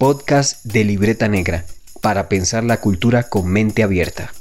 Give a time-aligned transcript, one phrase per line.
[0.00, 1.66] podcast de Libreta Negra,
[2.00, 4.32] para pensar la cultura con mente abierta.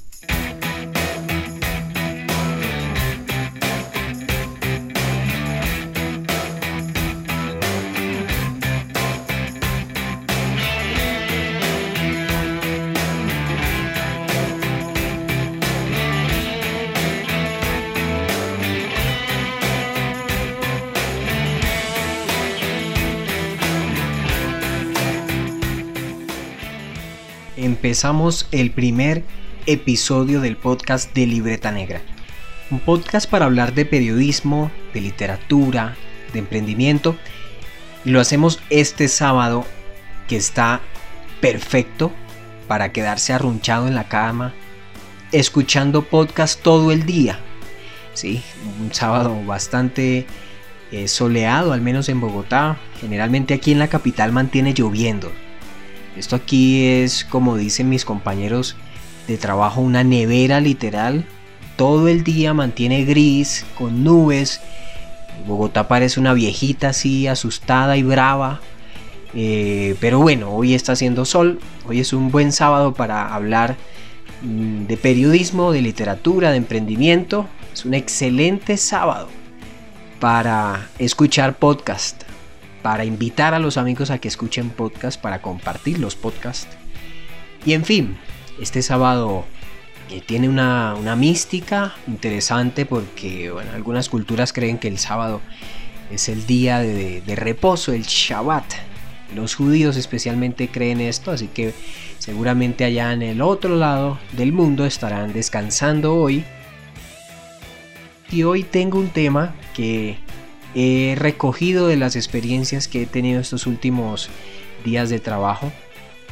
[27.99, 29.26] Empezamos el primer
[29.66, 32.02] episodio del podcast de Libreta Negra.
[32.71, 35.98] Un podcast para hablar de periodismo, de literatura,
[36.31, 37.17] de emprendimiento.
[38.05, 39.66] Y lo hacemos este sábado
[40.30, 40.80] que está
[41.41, 42.13] perfecto
[42.70, 44.54] para quedarse arrunchado en la cama,
[45.34, 47.41] escuchando podcast todo el día.
[48.13, 48.41] Sí,
[48.79, 50.26] un sábado bastante
[50.93, 52.77] eh, soleado, al menos en Bogotá.
[53.02, 55.34] Generalmente aquí en la capital mantiene lloviendo.
[56.16, 58.76] Esto aquí es, como dicen mis compañeros
[59.27, 61.26] de trabajo, una nevera literal.
[61.76, 64.62] Todo el día mantiene gris, con nubes.
[65.48, 68.60] Bogotá parece una viejita así, asustada y brava.
[69.34, 71.60] Eh, pero bueno, hoy está haciendo sol.
[71.88, 73.78] Hoy es un buen sábado para hablar
[74.42, 77.48] mm, de periodismo, de literatura, de emprendimiento.
[77.72, 79.30] Es un excelente sábado
[80.20, 82.29] para escuchar podcast
[82.82, 86.68] para invitar a los amigos a que escuchen podcast, para compartir los podcasts.
[87.66, 88.18] Y en fin,
[88.62, 89.46] este sábado
[90.10, 95.42] eh, tiene una, mística interesante porque algunas culturas creen que el sábado
[96.10, 98.90] es el día de reposo, el Shabbat.
[99.36, 101.74] Los judíos especialmente creen esto, así que
[102.18, 106.44] seguramente allá en el otro lado del mundo estarán descansando hoy.
[108.32, 110.18] Y hoy tengo un tema que
[110.75, 114.30] he recogido de las experiencias que he tenido estos últimos
[114.84, 115.72] días de trabajo,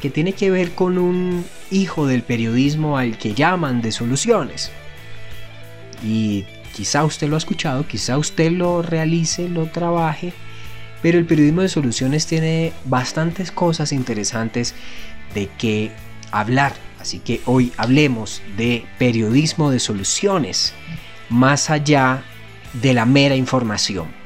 [0.00, 4.70] que tiene que ver con un hijo del periodismo al que llaman de soluciones.
[6.04, 10.32] Y quizá usted lo ha escuchado, quizá usted lo realice, lo trabaje,
[11.02, 14.74] pero el periodismo de soluciones tiene bastantes cosas interesantes
[15.34, 15.90] de que
[16.30, 16.74] hablar.
[17.00, 20.72] Así que hoy hablemos de periodismo de soluciones,
[21.28, 22.22] más allá
[22.72, 24.17] de la mera información.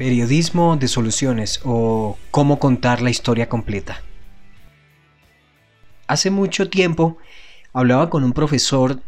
[0.00, 4.02] Periodismo de soluciones o cómo contar la historia completa.
[6.06, 7.18] Hace mucho tiempo
[7.74, 9.02] hablaba con un profesor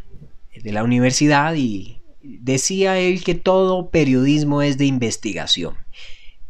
[0.53, 5.82] de la universidad y decía él que todo periodismo es de investigación.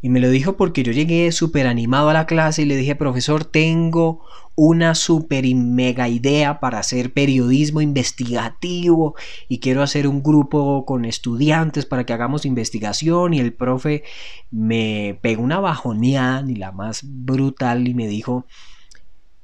[0.04, 2.94] Y me lo dijo porque yo llegué súper animado a la clase y le dije,
[2.94, 4.20] profesor, tengo
[4.54, 9.14] una super y mega idea para hacer periodismo investigativo
[9.48, 14.02] y quiero hacer un grupo con estudiantes para que hagamos investigación y el profe
[14.50, 18.44] me pegó una bajoneada ni la más brutal y me dijo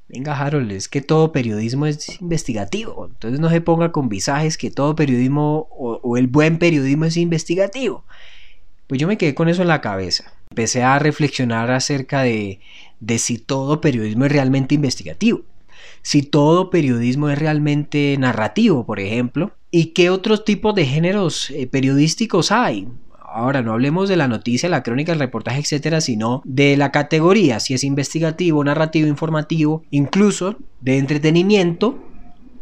[0.08, 4.70] venga Harold es que todo periodismo es investigativo entonces no se ponga con visajes que
[4.70, 8.04] todo periodismo o el buen periodismo es investigativo
[8.90, 12.60] pues yo me quedé con eso en la cabeza empecé a reflexionar acerca de
[13.00, 15.42] de si todo periodismo es realmente investigativo,
[16.02, 21.66] si todo periodismo es realmente narrativo, por ejemplo, y qué otros tipos de géneros eh,
[21.66, 22.88] periodísticos hay.
[23.32, 27.60] Ahora no hablemos de la noticia, la crónica, el reportaje, etcétera, sino de la categoría,
[27.60, 31.96] si es investigativo, narrativo, informativo, incluso de entretenimiento,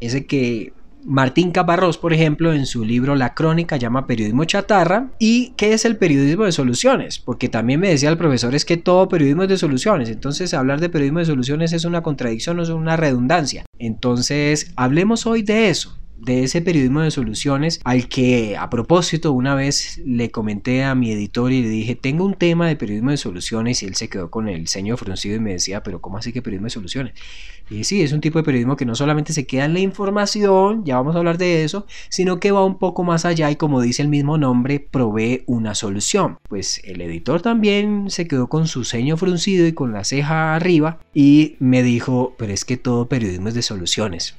[0.00, 0.72] ese que
[1.08, 5.10] Martín Caparrós, por ejemplo, en su libro La Crónica llama periodismo chatarra.
[5.18, 7.18] ¿Y qué es el periodismo de soluciones?
[7.18, 10.10] Porque también me decía el profesor es que todo periodismo es de soluciones.
[10.10, 13.64] Entonces hablar de periodismo de soluciones es una contradicción, o es una redundancia.
[13.78, 19.54] Entonces hablemos hoy de eso de ese periodismo de soluciones al que a propósito una
[19.54, 23.16] vez le comenté a mi editor y le dije tengo un tema de periodismo de
[23.16, 26.32] soluciones y él se quedó con el ceño fruncido y me decía pero ¿cómo así
[26.32, 27.14] que periodismo de soluciones?
[27.70, 29.80] Y dije sí, es un tipo de periodismo que no solamente se queda en la
[29.80, 33.56] información, ya vamos a hablar de eso, sino que va un poco más allá y
[33.56, 36.38] como dice el mismo nombre provee una solución.
[36.48, 40.98] Pues el editor también se quedó con su ceño fruncido y con la ceja arriba
[41.14, 44.34] y me dijo pero es que todo periodismo es de soluciones.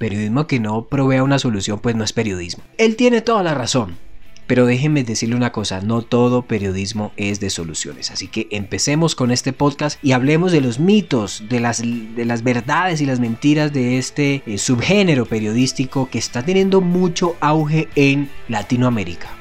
[0.00, 2.64] Periodismo que no provea una solución pues no es periodismo.
[2.78, 3.98] Él tiene toda la razón.
[4.46, 8.10] Pero déjenme decirle una cosa, no todo periodismo es de soluciones.
[8.10, 12.42] Así que empecemos con este podcast y hablemos de los mitos, de las, de las
[12.42, 18.30] verdades y las mentiras de este eh, subgénero periodístico que está teniendo mucho auge en
[18.48, 19.39] Latinoamérica.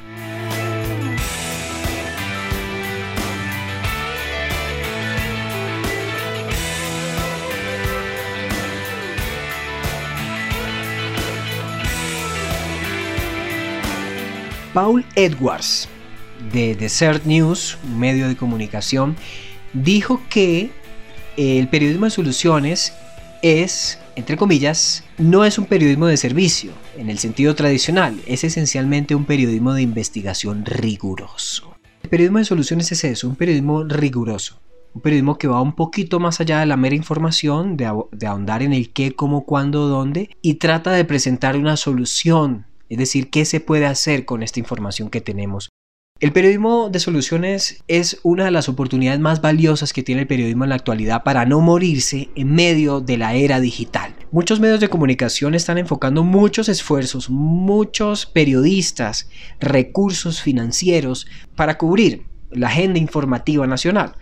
[14.73, 15.89] Paul Edwards
[16.53, 19.15] de Desert News, un medio de comunicación,
[19.73, 20.71] dijo que
[21.37, 22.93] el periodismo de soluciones
[23.41, 29.15] es, entre comillas, no es un periodismo de servicio en el sentido tradicional, es esencialmente
[29.15, 31.75] un periodismo de investigación riguroso.
[32.03, 34.59] El periodismo de soluciones es eso, un periodismo riguroso,
[34.93, 38.63] un periodismo que va un poquito más allá de la mera información, de, de ahondar
[38.63, 43.45] en el qué, cómo, cuándo, dónde, y trata de presentar una solución, es decir, qué
[43.45, 45.69] se puede hacer con esta información que tenemos
[46.21, 50.65] el periodismo de soluciones es una de las oportunidades más valiosas que tiene el periodismo
[50.65, 54.13] en la actualidad para no morirse en medio de la era digital.
[54.29, 59.29] Muchos medios de comunicación están enfocando muchos esfuerzos, muchos periodistas,
[59.61, 61.25] recursos financieros
[61.55, 64.15] para cubrir la agenda informativa nacional,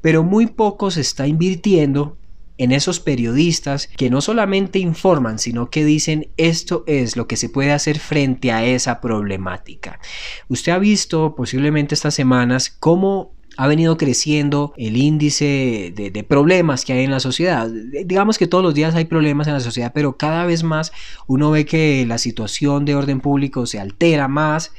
[0.00, 2.16] pero muy poco se está invirtiendo
[2.58, 7.48] en esos periodistas que no solamente informan, sino que dicen esto es lo que se
[7.48, 10.00] puede hacer frente a esa problemática.
[10.48, 16.92] Usted ha visto posiblemente estas semanas cómo ha venido creciendo el índice de, problemas que
[16.92, 17.68] hay en la sociedad.
[18.04, 20.92] Digamos que todos los días hay problemas en la sociedad, pero cada vez más
[21.26, 24.72] uno ve que la situación de orden público se altera más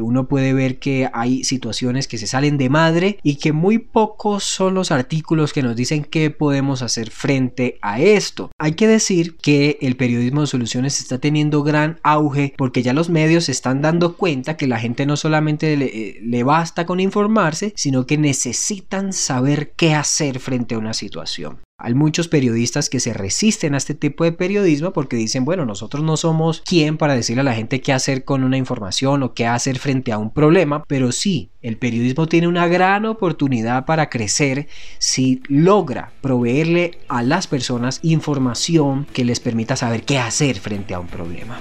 [0.00, 4.44] uno puede ver que hay situaciones que se salen de madre y que muy pocos
[4.44, 8.50] son los artículos que nos dicen qué podemos hacer frente a esto.
[8.58, 13.10] Hay que decir que el periodismo de soluciones está teniendo gran auge porque ya los
[13.10, 17.00] medios se están dando cuenta que la gente no solamente le, eh, le basta con
[17.00, 21.58] informarse, sino que necesitan saber qué hacer frente a una situación.
[21.82, 26.04] Hay muchos periodistas que se resisten a este tipo de periodismo porque dicen, bueno, nosotros
[26.04, 29.46] no somos quien para decirle a la gente qué hacer con una información o qué
[29.46, 34.68] hacer frente a un problema, pero sí, el periodismo tiene una gran oportunidad para crecer
[34.98, 41.00] si logra proveerle a las personas información que les permita saber qué hacer frente a
[41.00, 41.58] un problema.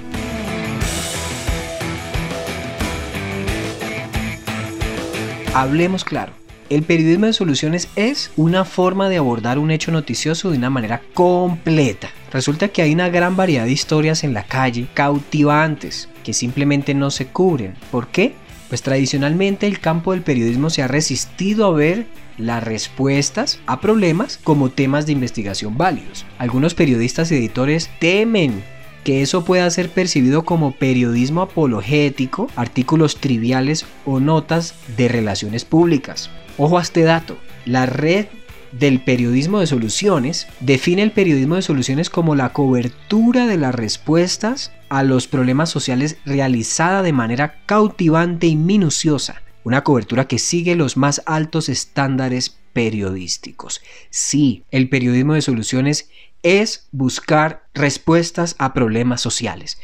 [5.54, 6.39] Hablemos claro.
[6.70, 11.02] El periodismo de soluciones es una forma de abordar un hecho noticioso de una manera
[11.16, 12.12] completa.
[12.32, 17.10] Resulta que hay una gran variedad de historias en la calle cautivantes que simplemente no
[17.10, 17.74] se cubren.
[17.90, 18.36] ¿Por qué?
[18.68, 22.06] Pues tradicionalmente el campo del periodismo se ha resistido a ver
[22.38, 26.28] las respuestas a problemas como temas de investigación válidos.
[26.38, 28.64] Algunos periodistas y editores temen
[29.04, 36.30] que eso pueda ser percibido como periodismo apologético, artículos triviales o notas de relaciones públicas.
[36.62, 38.26] Ojo a este dato, la red
[38.74, 44.74] del periodismo de soluciones define el periodismo de soluciones como la cobertura de las respuestas
[44.90, 50.98] a los problemas sociales realizada de manera cautivante y minuciosa, una cobertura que sigue los
[50.98, 53.82] más altos estándares periodísticos.
[54.10, 56.10] Sí, el periodismo de soluciones
[56.44, 59.78] es buscar respuestas a problemas sociales.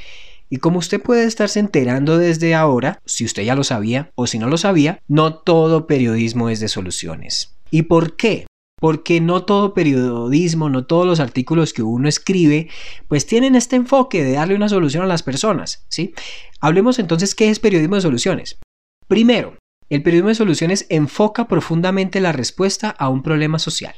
[0.50, 4.40] Y como usted puede estarse enterando desde ahora, si usted ya lo sabía o si
[4.40, 7.56] no lo sabía, no todo periodismo es de soluciones.
[7.72, 8.46] ¿Y por qué?
[8.80, 12.70] Porque no todo periodismo, no todos los artículos que uno escribe,
[13.08, 16.14] pues tienen este enfoque de darle una solución a las personas, ¿sí?
[16.60, 18.60] Hablemos entonces qué es periodismo de soluciones.
[19.08, 19.58] Primero,
[19.90, 23.96] el periodismo de soluciones enfoca profundamente la respuesta a un problema social.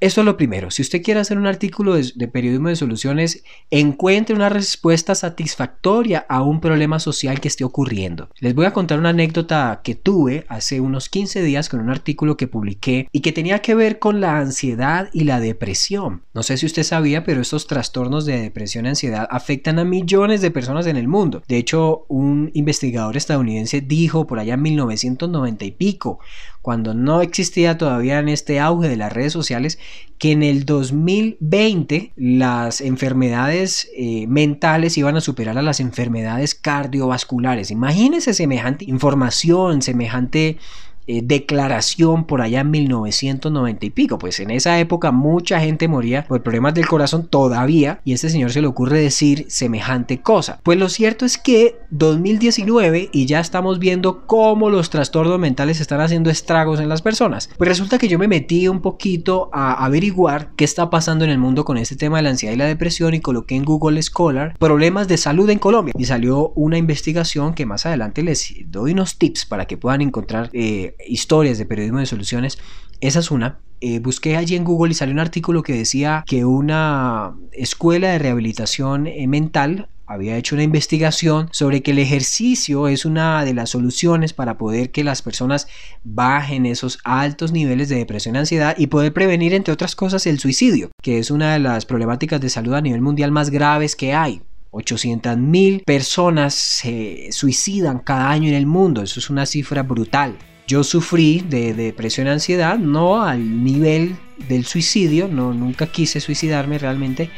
[0.00, 0.70] Esto es lo primero.
[0.70, 6.42] Si usted quiere hacer un artículo de, periodismo de soluciones, encuentre una respuesta satisfactoria a
[6.42, 8.28] un problema social que esté ocurriendo.
[8.40, 12.36] Les voy a contar una anécdota que tuve hace unos 15 días con un artículo
[12.36, 16.22] que publiqué y que tenía que ver con la ansiedad y la depresión.
[16.34, 20.42] No sé si usted sabía, pero estos trastornos de depresión y ansiedad afectan a millones
[20.42, 21.42] de personas en el mundo.
[21.48, 26.18] De hecho, un investigador estadounidense dijo por allá en 1990 y pico,
[26.66, 29.78] cuando no existía todavía en este auge de las redes sociales,
[30.18, 37.70] que en el 2020 las enfermedades eh, mentales iban a superar a las enfermedades cardiovasculares.
[37.70, 40.58] Imagínense semejante información, semejante
[41.06, 44.18] eh, declaración por allá en 1990 y pico.
[44.18, 48.52] Pues en esa época mucha gente moría por problemas del corazón todavía y este señor
[48.52, 50.60] se le ocurre decir semejante cosa.
[50.62, 56.00] Pues lo cierto es que 2019 y ya estamos viendo cómo los trastornos mentales están
[56.00, 57.50] haciendo estragos en las personas.
[57.56, 61.38] Pues resulta que yo me metí un poquito a averiguar qué está pasando en el
[61.38, 64.56] mundo con este tema de la ansiedad y la depresión y coloqué en Google Scholar
[64.58, 69.18] problemas de salud en Colombia y salió una investigación que más adelante les doy unos
[69.18, 72.58] tips para que puedan encontrar eh, historias de periodismo de soluciones.
[73.00, 73.58] Esa es una.
[73.80, 78.18] Eh, busqué allí en Google y salió un artículo que decía que una escuela de
[78.18, 83.70] rehabilitación eh, mental había hecho una investigación sobre que el ejercicio es una de las
[83.70, 85.66] soluciones para poder que las personas
[86.04, 90.38] bajen esos altos niveles de depresión y ansiedad y poder prevenir, entre otras cosas, el
[90.38, 94.14] suicidio, que es una de las problemáticas de salud a nivel mundial más graves que
[94.14, 94.42] hay.
[94.70, 100.36] 800 mil personas se suicidan cada año en el mundo, eso es una cifra brutal.
[100.66, 104.16] Yo sufrí de depresión y ansiedad, no al nivel
[104.48, 107.30] del suicidio, no, nunca quise suicidarme realmente,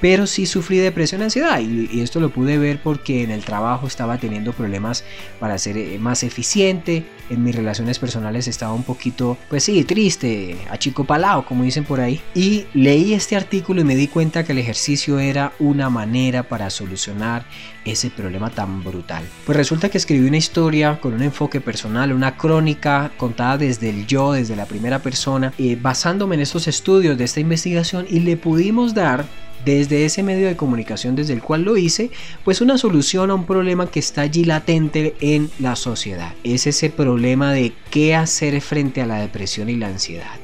[0.00, 3.86] pero sí sufrí depresión y ansiedad y, esto lo pude ver porque en el trabajo
[3.86, 5.04] estaba teniendo problemas
[5.40, 10.56] para ser eh, más eficiente, en mis relaciones personales estaba un poquito, pues sí, triste,
[10.70, 14.58] achicopalado, como dicen por ahí, y leí este artículo y me di cuenta que el
[14.58, 17.44] ejercicio era una manera para solucionar
[17.84, 19.24] ese problema tan brutal.
[19.44, 24.06] Pues resulta que escribí una historia con un enfoque personal, una crónica contada desde el
[24.06, 28.36] yo, desde la primera persona, eh, basándome en estos estudios de esta investigación y le
[28.36, 29.26] pudimos dar
[29.64, 32.10] desde ese medio de comunicación desde el cual lo hice,
[32.44, 36.32] pues una solución a un problema que está allí latente en la sociedad.
[36.44, 40.36] Es ese problema de qué hacer frente a la depresión y la ansiedad.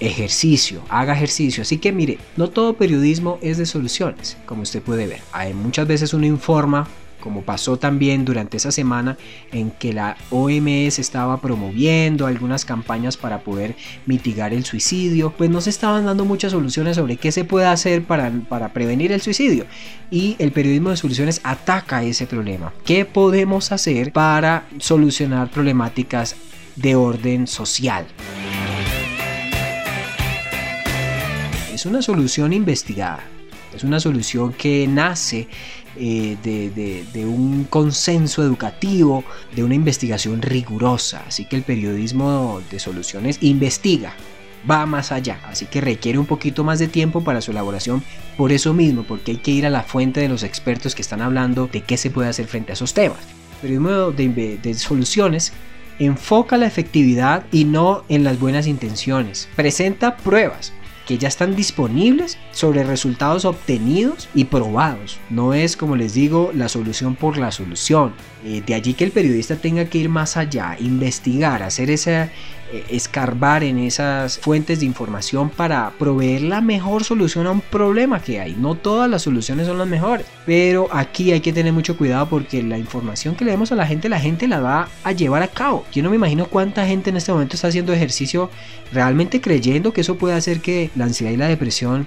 [0.00, 1.62] Ejercicio, haga ejercicio.
[1.62, 5.20] Así que mire, no todo periodismo es de soluciones, como usted puede ver.
[5.32, 6.86] Hay muchas veces uno informa
[7.20, 9.16] como pasó también durante esa semana
[9.52, 15.60] en que la OMS estaba promoviendo algunas campañas para poder mitigar el suicidio, pues no
[15.60, 19.66] se estaban dando muchas soluciones sobre qué se puede hacer para, para prevenir el suicidio.
[20.10, 22.72] Y el periodismo de soluciones ataca ese problema.
[22.84, 26.36] ¿Qué podemos hacer para solucionar problemáticas
[26.76, 28.06] de orden social?
[31.72, 33.37] Es una solución investigada.
[33.78, 35.46] Es una solución que nace
[35.96, 39.22] eh, de, un consenso educativo,
[39.54, 41.22] de una investigación rigurosa.
[41.28, 44.14] Así que el periodismo de soluciones investiga,
[44.68, 48.02] va más allá, así que requiere un poquito más de tiempo para su elaboración
[48.36, 51.22] por eso mismo, porque hay que ir a la fuente de los expertos que están
[51.22, 53.20] hablando de qué se puede hacer frente a esos temas.
[53.62, 55.52] El periodismo de, de soluciones
[56.00, 60.72] enfoca la efectividad y no en las buenas intenciones, presenta pruebas,
[61.08, 65.18] que ya están disponibles sobre resultados obtenidos y probados.
[65.30, 68.12] No es, como les digo, la solución por la solución.
[68.44, 72.30] Eh, de allí que el periodista tenga que ir más allá, investigar, hacer esa,
[72.88, 78.40] escarbar en esas fuentes de información para proveer la mejor solución a un problema que
[78.40, 78.54] hay.
[78.54, 82.62] No todas las soluciones son las mejores, pero aquí hay que tener mucho cuidado porque
[82.62, 85.48] la información que le demos a la gente, la gente la va a llevar a
[85.48, 85.84] cabo.
[85.92, 88.50] Yo no me imagino cuánta gente en este momento está haciendo ejercicio
[88.92, 92.06] realmente creyendo que eso puede hacer que la ansiedad y la depresión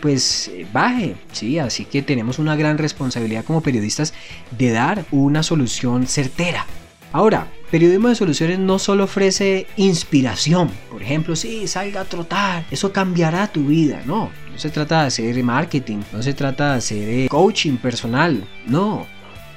[0.00, 1.60] pues eh, baje, ¿sí?
[1.60, 4.12] Así que tenemos una gran responsabilidad como periodistas
[4.50, 6.66] de dar una solución certera.
[7.12, 12.92] Ahora, periodismo de soluciones no solo ofrece inspiración, por ejemplo, sí, salga a trotar, eso
[12.92, 17.08] cambiará tu vida, no, no se trata de hacer marketing, no se trata de hacer
[17.08, 19.06] eh, coaching personal, no,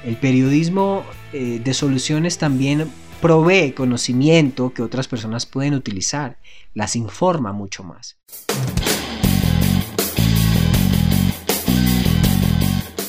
[0.02, 1.04] el periodismo
[1.34, 6.38] eh, de soluciones también provee conocimiento que otras personas pueden utilizar,
[6.72, 8.16] las informa mucho más.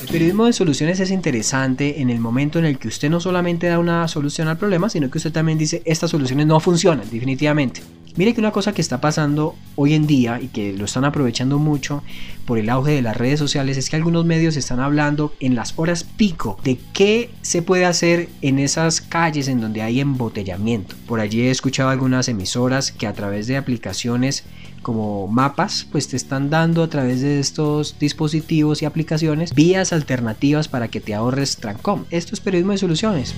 [0.08, 3.66] El periodismo de soluciones es interesante en el momento en el que usted no solamente
[3.66, 7.82] da una solución al problema, sino que usted también dice estas soluciones no funcionan, definitivamente.
[8.16, 11.58] Mire que una cosa que está pasando hoy en día y que lo están aprovechando
[11.58, 12.02] mucho
[12.46, 15.74] por el auge de las redes sociales es que algunos medios están hablando en las
[15.76, 20.96] horas pico de qué se puede hacer en esas calles en donde hay embotellamiento.
[21.06, 24.44] Por allí he escuchado algunas emisoras que a través de aplicaciones
[24.82, 30.68] como mapas, pues te están dando a través de estos dispositivos y aplicaciones vías alternativas
[30.68, 32.06] para que te ahorres trancón.
[32.10, 33.34] Esto es periodismo de soluciones.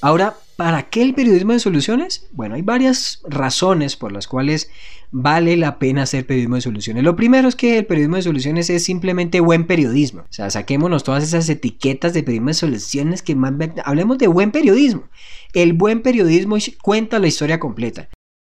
[0.00, 2.26] Ahora, ¿para qué el periodismo de soluciones?
[2.32, 4.68] Bueno, hay varias razones por las cuales
[5.12, 7.04] vale la pena hacer periodismo de soluciones.
[7.04, 10.22] Lo primero es que el periodismo de soluciones es simplemente buen periodismo.
[10.22, 13.54] O sea, saquémonos todas esas etiquetas de periodismo de soluciones que más...
[13.84, 15.04] Hablemos de buen periodismo.
[15.52, 18.08] El buen periodismo cuenta la historia completa.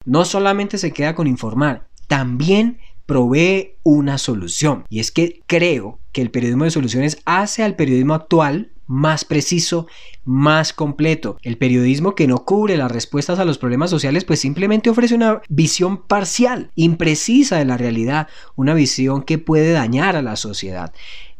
[0.04, 4.86] No solamente se queda con informar, también provee una solución.
[4.88, 9.86] Y es que creo que el periodismo de soluciones hace al periodismo actual más preciso,
[10.24, 11.38] más completo.
[11.42, 15.40] El periodismo que no cubre las respuestas a los problemas sociales, pues simplemente ofrece una
[15.48, 20.92] visión parcial, imprecisa de la realidad, una visión que puede dañar a la sociedad.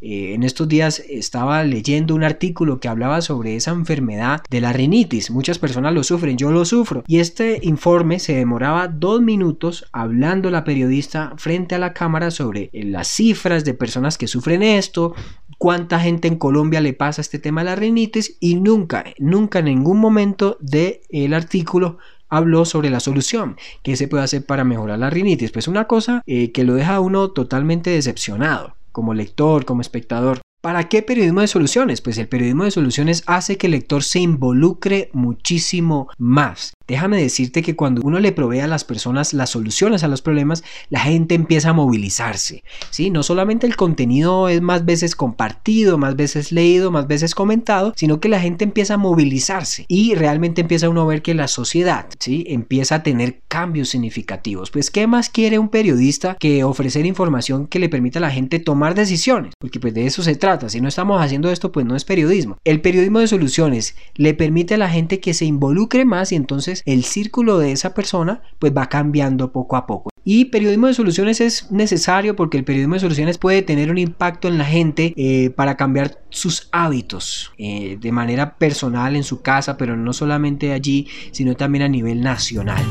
[0.02, 4.73] Eh, en estos días estaba leyendo un artículo que hablaba sobre esa enfermedad de la
[4.73, 5.30] rinitis.
[5.30, 7.04] Muchas personas lo sufren, yo lo sufro.
[7.06, 12.68] Y este informe se demoraba dos minutos hablando la periodista frente a la cámara sobre
[12.73, 15.14] eh, las cifras de personas que sufren esto,
[15.56, 19.66] cuánta gente en Colombia le pasa este tema de la rinitis y nunca, nunca en
[19.66, 24.99] ningún momento del el artículo habló sobre la solución, qué se puede hacer para mejorar
[24.99, 25.52] la rinitis.
[25.52, 30.41] Pues una cosa eh, que lo deja a uno totalmente decepcionado como lector, como espectador.
[30.63, 32.01] ¿Para qué periodismo de soluciones?
[32.01, 36.75] Pues el periodismo de soluciones hace que el lector se involucre muchísimo más.
[36.87, 40.65] Déjame decirte que cuando uno le provee a las personas las soluciones a los problemas,
[40.91, 42.65] la gente empieza a movilizarse.
[42.91, 43.11] ¿sí?
[43.11, 48.21] No solamente el contenido es más veces compartido, más veces leído, más veces comentado, sino
[48.21, 52.07] que la gente empieza a movilizarse y realmente empieza uno a ver que la sociedad
[52.19, 52.45] ¿sí?
[52.49, 54.71] empieza a tener cambios significativos.
[54.71, 58.59] Pues, ¿qué más quiere un periodista que ofrecer información que le permita a la gente
[58.59, 59.55] tomar decisiones?
[59.59, 62.57] Porque pues de eso se trata si no estamos haciendo esto, pues no es periodismo.
[62.65, 66.72] El periodismo de soluciones le permite a la gente que se involucre más y entonces
[66.87, 70.11] el círculo de esa persona pues va cambiando poco a poco.
[70.25, 74.47] Y periodismo de soluciones es necesario porque el periodismo de soluciones puede tener un impacto
[74.47, 79.76] en la gente eh, para cambiar sus hábitos eh, de manera personal en su casa,
[79.76, 82.85] pero no solamente allí, sino también a nivel nacional.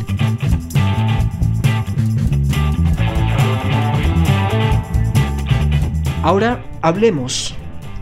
[6.23, 7.55] Ahora hablemos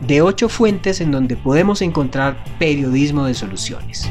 [0.05, 4.09] de ocho fuentes en donde podemos encontrar periodismo de soluciones.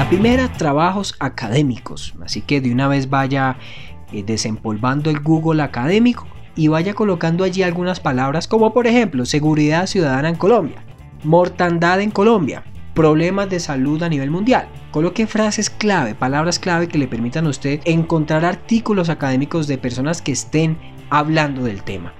[0.00, 2.14] La primera, trabajos académicos.
[2.24, 3.58] Así que de una vez vaya
[4.12, 6.26] eh, desempolvando el Google académico
[6.56, 10.82] y vaya colocando allí algunas palabras como por ejemplo seguridad ciudadana en Colombia,
[11.22, 12.64] mortandad en Colombia,
[12.94, 14.68] problemas de salud a nivel mundial.
[14.90, 20.22] Coloque frases clave, palabras clave que le permitan a usted encontrar artículos académicos de personas
[20.22, 20.78] que estén
[21.10, 22.14] hablando del tema.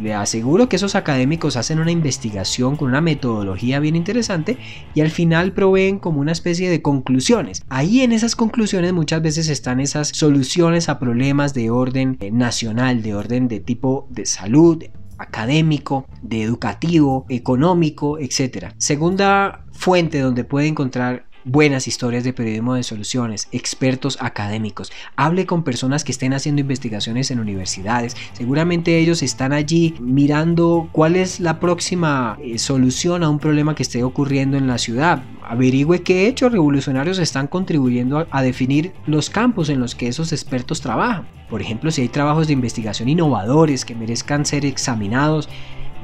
[0.00, 4.56] Le aseguro que esos académicos hacen una investigación con una metodología bien interesante
[4.94, 7.62] y al final proveen como una especie de conclusiones.
[7.68, 13.02] Ahí en esas conclusiones muchas veces están esas soluciones a problemas de orden eh, nacional,
[13.02, 14.82] de orden de tipo de salud,
[15.18, 18.72] académico, de educativo, económico, etc.
[18.78, 24.92] Segunda fuente donde puede encontrar buenas historias de periodismo de soluciones, expertos académicos.
[25.16, 28.16] Hable con personas que estén haciendo investigaciones en universidades.
[28.32, 33.82] Seguramente ellos están allí mirando cuál es la próxima eh, solución a un problema que
[33.82, 35.22] esté ocurriendo en la ciudad.
[35.42, 40.80] Averigüe qué hechos revolucionarios están contribuyendo a definir los campos en los que esos expertos
[40.80, 41.26] trabajan.
[41.48, 45.48] Por ejemplo, si hay trabajos de investigación innovadores que merezcan ser examinados,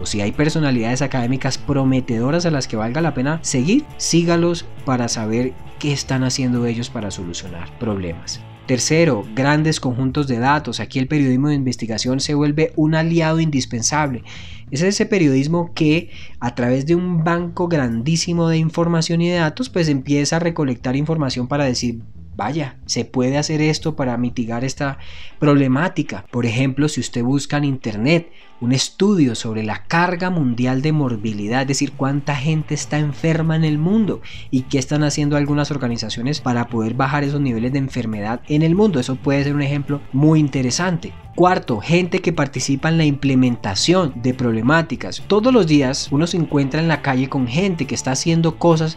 [0.00, 5.08] o si hay personalidades académicas prometedoras a las que valga la pena seguir, sígalos para
[5.08, 8.40] saber qué están haciendo ellos para solucionar problemas.
[8.66, 10.80] Tercero, grandes conjuntos de datos.
[10.80, 14.24] Aquí el periodismo de investigación se vuelve un aliado indispensable.
[14.72, 19.68] Es ese periodismo que a través de un banco grandísimo de información y de datos,
[19.68, 22.00] pues empieza a recolectar información para decir,
[22.36, 24.98] vaya, se puede hacer esto para mitigar esta
[25.38, 26.26] problemática.
[26.30, 31.62] Por ejemplo, si usted busca en Internet un estudio sobre la carga mundial de morbilidad,
[31.62, 34.20] es decir, cuánta gente está enferma en el mundo
[34.50, 38.74] y qué están haciendo algunas organizaciones para poder bajar esos niveles de enfermedad en el
[38.74, 39.00] mundo.
[39.00, 41.12] Eso puede ser un ejemplo muy interesante.
[41.34, 45.22] Cuarto, gente que participa en la implementación de problemáticas.
[45.26, 48.96] Todos los días uno se encuentra en la calle con gente que está haciendo cosas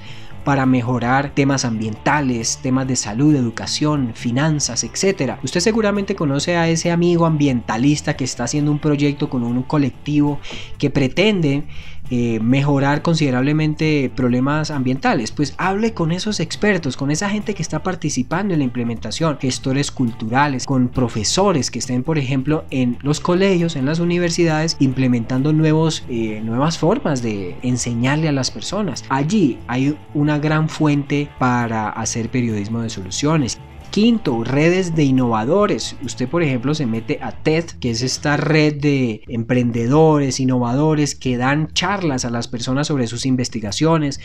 [0.49, 5.35] para mejorar temas ambientales, temas de salud, educación, finanzas, etc.
[5.43, 10.39] Usted seguramente conoce a ese amigo ambientalista que está haciendo un proyecto con un colectivo
[10.79, 11.65] que pretende
[12.11, 17.83] eh, mejorar considerablemente problemas ambientales, pues hable con esos expertos, con esa gente que está
[17.83, 23.75] participando en la implementación, gestores culturales, con profesores que estén, por ejemplo, en los colegios,
[23.75, 29.05] en las universidades, implementando nuevos, eh, nuevas formas de enseñarle a las personas.
[29.09, 33.59] Allí hay una gran fuente para hacer periodismo de soluciones.
[33.91, 35.95] Quinto, redes de innovadores.
[36.03, 41.37] Usted, por ejemplo, se mete a TED, que es esta red de emprendedores, innovadores que
[41.37, 44.19] dan charlas a las personas sobre sus investigaciones,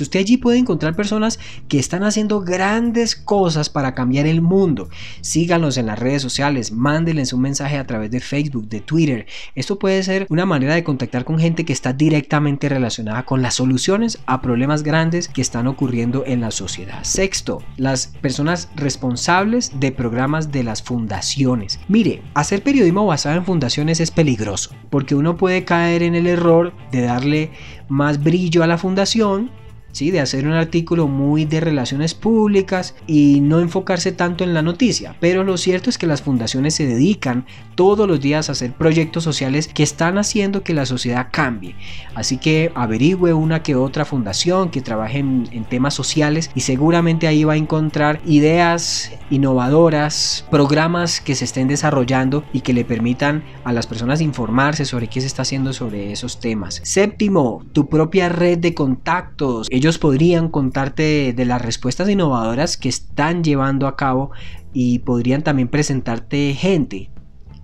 [0.00, 4.88] Usted allí puede encontrar personas que están haciendo grandes cosas para cambiar el mundo.
[5.20, 9.26] Síganlos en las redes sociales, mándenles un mensaje a través de Facebook, de Twitter.
[9.54, 13.54] Esto puede ser una manera de contactar con gente que está directamente relacionada con las
[13.54, 17.02] soluciones a problemas grandes que están ocurriendo en la sociedad.
[17.02, 21.78] Sexto, las personas responsables de programas de las fundaciones.
[21.88, 26.72] Mire, hacer periodismo basado en fundaciones es peligroso porque uno puede caer en el error
[26.90, 27.50] de darle
[27.88, 29.50] más brillo a la fundación
[29.92, 35.14] de hacer un artículo muy de relaciones públicas y no enfocarse tanto en la noticia.
[35.20, 39.24] Pero lo cierto es que las fundaciones se dedican todos los días a hacer proyectos
[39.24, 41.74] sociales que están haciendo que la sociedad cambie.
[42.14, 47.26] Así que averigüe una que otra fundación que trabaje en, en temas sociales y seguramente
[47.26, 53.44] ahí va a encontrar ideas innovadoras, programas que se estén desarrollando y que le permitan
[53.64, 56.80] a las personas informarse sobre qué se está haciendo sobre esos temas.
[56.84, 63.42] Séptimo, tu propia red de contactos ellos podrían contarte de las respuestas innovadoras que están
[63.42, 64.30] llevando a cabo
[64.74, 67.10] y podrían también presentarte gente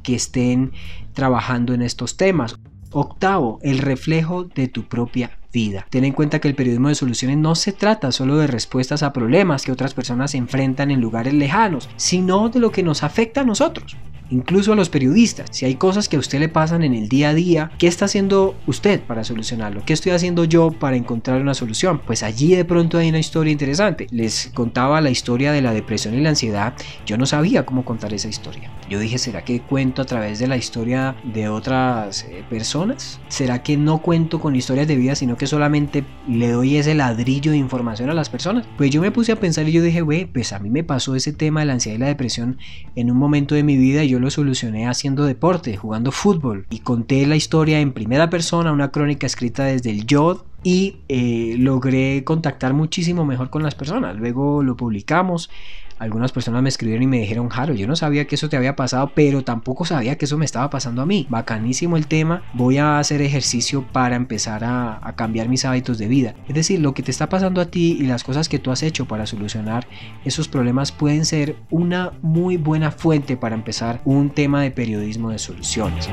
[0.03, 0.73] que estén
[1.13, 2.59] trabajando en estos temas.
[2.91, 5.87] Octavo, el reflejo de tu propia vida.
[5.91, 9.13] Ten en cuenta que el periodismo de soluciones no se trata solo de respuestas a
[9.13, 13.45] problemas que otras personas enfrentan en lugares lejanos, sino de lo que nos afecta a
[13.45, 13.95] nosotros
[14.31, 15.49] incluso a los periodistas.
[15.53, 18.07] Si hay cosas que a usted le pasan en el día a día, ¿qué está
[18.07, 19.83] haciendo usted para solucionarlo?
[19.85, 22.01] ¿Qué estoy haciendo yo para encontrar una solución?
[22.07, 24.07] Pues allí de pronto hay una historia interesante.
[24.11, 26.75] Les contaba la historia de la depresión y la ansiedad.
[27.07, 28.71] Yo no sabía cómo contar esa historia.
[28.89, 33.21] Yo dije, ¿será que cuento a través de la historia de otras eh, personas?
[33.29, 37.51] ¿Será que no cuento con historias de vida, sino que solamente le doy ese ladrillo
[37.51, 38.67] de información a las personas?
[38.77, 41.17] Pues yo me puse a pensar y yo dije, güey, pues a mí me pasó
[41.17, 42.59] ese tema de la ansiedad y la depresión
[42.95, 46.67] en un momento de mi vida y yo lo solucioné haciendo deporte, jugando fútbol.
[46.71, 51.55] Y conté la historia en primera persona, una crónica escrita desde el YOD y eh,
[51.59, 54.17] logré contactar muchísimo mejor con las personas.
[54.17, 55.51] Luego lo publicamos.
[55.99, 58.77] Algunas personas me escribieron y me dijeron, Jaro, yo no sabía que eso te había
[58.77, 61.27] pasado, pero tampoco sabía que eso me estaba pasando a mí.
[61.31, 62.43] Bacanísimo el tema.
[62.53, 66.35] Voy a hacer ejercicio para empezar a, a cambiar mis hábitos de vida.
[66.49, 68.83] Es decir, lo que te está pasando a ti y las cosas que tú has
[68.83, 69.87] hecho para solucionar
[70.25, 75.39] esos problemas pueden ser una muy buena fuente para empezar un tema de periodismo de
[75.39, 76.09] soluciones.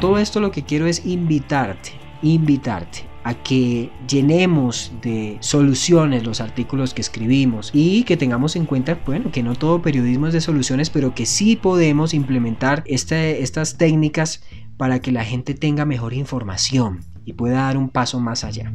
[0.00, 1.90] Todo esto lo que quiero es invitarte,
[2.22, 9.00] invitarte a que llenemos de soluciones los artículos que escribimos y que tengamos en cuenta,
[9.04, 14.44] bueno, que no todo periodismo es de soluciones, pero que sí podemos implementar estas técnicas
[14.76, 18.70] para que la gente tenga mejor información y pueda dar un paso más allá.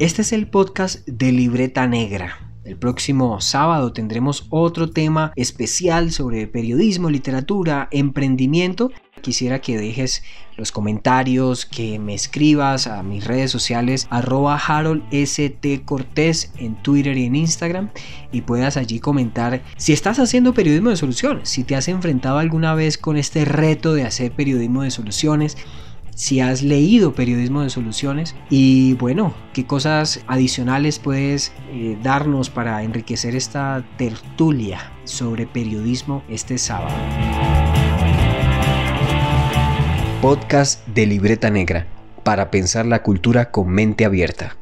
[0.00, 6.46] Este es el podcast de Libreta Negra el próximo sábado tendremos otro tema especial sobre
[6.46, 8.92] periodismo, literatura, emprendimiento.
[9.22, 10.22] Quisiera que dejes
[10.56, 17.18] los comentarios, que me escribas a mis redes sociales arroba Harold ST Cortés en Twitter
[17.18, 17.90] y en Instagram
[18.30, 22.74] y puedas allí comentar si estás haciendo periodismo de soluciones, si te has enfrentado alguna
[22.74, 25.56] vez con este reto de hacer periodismo de soluciones
[26.20, 32.82] si has leído periodismo de soluciones y bueno, qué cosas adicionales puedes eh, darnos para
[32.82, 36.94] enriquecer esta tertulia sobre periodismo este sábado.
[40.20, 41.86] Podcast de Libreta Negra
[42.22, 44.59] para pensar la cultura con mente abierta.